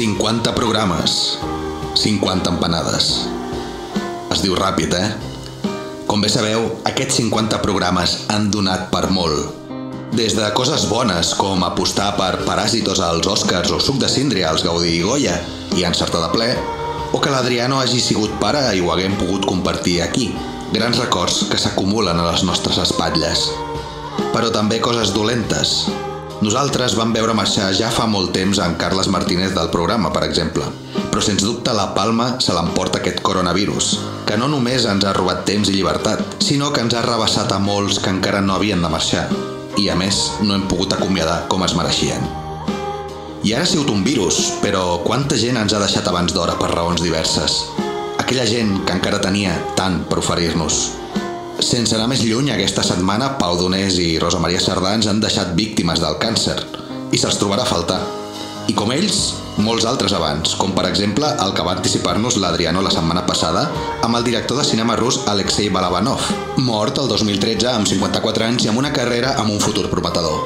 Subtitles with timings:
[0.00, 1.38] 50 programes,
[1.92, 3.08] 50 empanades.
[4.32, 5.10] Es diu ràpid, eh?
[6.08, 9.68] Com bé sabeu, aquests 50 programes han donat per molt.
[10.16, 14.64] Des de coses bones, com apostar per Paràsitos als Oscars o Suc de Síndria als
[14.64, 15.36] Gaudí i Goya,
[15.76, 16.48] i encertar de ple,
[17.12, 20.30] o que l'Adriano hagi sigut pare i ho haguem pogut compartir aquí.
[20.72, 23.50] Grans records que s'acumulen a les nostres espatlles.
[24.32, 25.90] Però també coses dolentes,
[26.40, 30.64] nosaltres vam veure marxar ja fa molt temps en Carles Martínez del programa, per exemple.
[31.10, 33.90] Però sens dubte la palma se l'emporta aquest coronavirus,
[34.26, 37.58] que no només ens ha robat temps i llibertat, sinó que ens ha rebassat a
[37.60, 39.26] molts que encara no havien de marxar.
[39.78, 42.24] I a més, no hem pogut acomiadar com es mereixien.
[43.42, 46.72] I ara ha sigut un virus, però quanta gent ens ha deixat abans d'hora per
[46.74, 47.62] raons diverses?
[48.20, 50.99] Aquella gent que encara tenia tant per oferir-nos.
[51.60, 55.52] Sense anar més lluny, aquesta setmana Pau Donés i Rosa Maria Sardà ens han deixat
[55.58, 56.56] víctimes del càncer
[57.12, 57.98] i se'ls trobarà a faltar.
[58.70, 59.18] I com ells,
[59.60, 63.66] molts altres abans, com per exemple el que va anticipar-nos l'Adriano la setmana passada
[64.00, 66.24] amb el director de cinema rus Alexei Balabanov,
[66.64, 70.40] mort el 2013 amb 54 anys i amb una carrera amb un futur prometedor.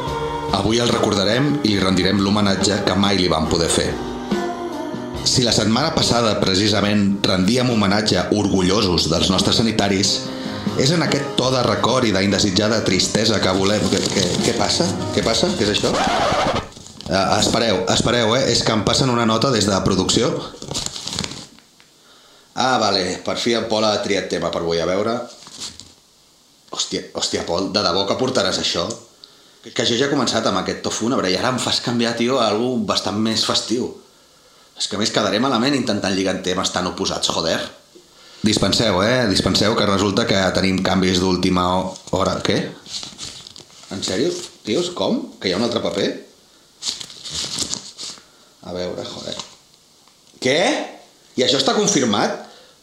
[0.58, 3.92] Avui el recordarem i li rendirem l'homenatge que mai li vam poder fer.
[5.24, 10.18] Si la setmana passada precisament rendíem homenatge orgullosos dels nostres sanitaris,
[10.78, 13.82] és en aquest to de record i d'indesitjada tristesa que volem...
[13.90, 14.86] Què, què, passa?
[15.14, 15.50] Què passa?
[15.54, 15.92] Què és això?
[17.04, 18.42] Uh, espereu, espereu, eh?
[18.50, 20.32] És que em passen una nota des de producció.
[22.54, 25.18] Ah, vale, per fi en Pol ha triat tema per avui, a veure...
[26.74, 28.88] Hòstia, hòstia, Pol, de debò que portaràs això?
[29.62, 32.16] Que, que jo ja he començat amb aquest to fúnebre i ara em fas canviar,
[32.18, 33.92] tio, a algú bastant més festiu.
[34.74, 37.60] És que a més quedaré malament intentant lligar temes tan oposats, joder.
[38.44, 39.26] Dispenseu, eh?
[39.26, 41.64] Dispenseu, que resulta que tenim canvis d'última
[42.12, 42.34] hora.
[42.44, 42.58] Què?
[43.94, 44.28] En sèrio?
[44.66, 45.22] Tios, com?
[45.40, 46.10] Que hi ha un altre paper?
[48.68, 49.34] A veure, joder.
[50.44, 50.60] Què?
[51.40, 52.42] I això està confirmat?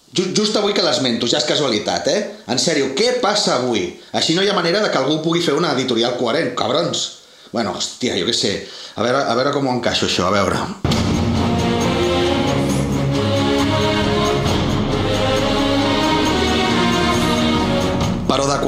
[0.09, 2.21] Just, just avui que l'esmento, ja és casualitat, eh?
[2.49, 3.85] En sèrio, què passa avui?
[4.17, 7.05] Així no hi ha manera de que algú pugui fer una editorial coherent, cabrons.
[7.53, 8.55] Bueno, hòstia, jo què sé.
[8.97, 10.90] A veure, a veure com ho encaixo això, a veure.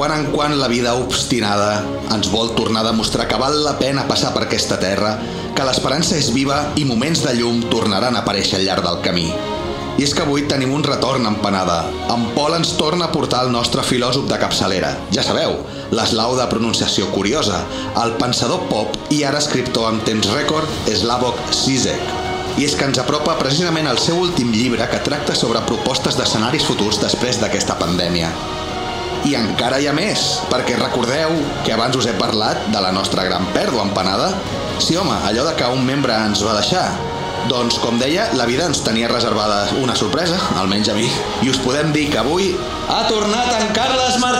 [0.04, 1.80] Quan en quan la vida obstinada
[2.12, 5.14] ens vol tornar a demostrar que val la pena passar per aquesta terra,
[5.56, 9.30] que l'esperança és viva i moments de llum tornaran a aparèixer al llarg del camí.
[9.96, 11.78] I és que avui tenim un retorn empanada.
[12.12, 14.90] En Pol ens torna a portar el nostre filòsof de capçalera.
[15.14, 15.56] Ja sabeu,
[15.96, 17.62] l'eslau de pronunciació curiosa,
[18.02, 22.12] el pensador pop i ara escriptor amb temps rècord, Slavok Zizek.
[22.58, 26.68] I és que ens apropa precisament el seu últim llibre que tracta sobre propostes d'escenaris
[26.68, 28.34] futurs després d'aquesta pandèmia.
[29.24, 31.32] I encara hi ha més, perquè recordeu
[31.64, 34.34] que abans us he parlat de la nostra gran pèrdua empanada?
[34.76, 36.84] Sí, home, allò de que un membre ens va deixar.
[37.48, 41.08] Doncs, com deia, la vida ens tenia reservada una sorpresa, almenys a mi,
[41.44, 42.52] i us podem dir que avui
[42.88, 44.33] ha tornat en Carles Martínez!